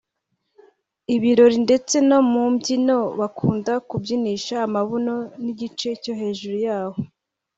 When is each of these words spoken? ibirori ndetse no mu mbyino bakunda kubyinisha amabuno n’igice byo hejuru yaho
ibirori 1.15 1.57
ndetse 1.65 1.95
no 2.09 2.19
mu 2.31 2.43
mbyino 2.53 2.97
bakunda 3.19 3.73
kubyinisha 3.89 4.55
amabuno 4.67 5.13
n’igice 5.43 5.87
byo 5.99 6.13
hejuru 6.21 6.55
yaho 6.67 6.99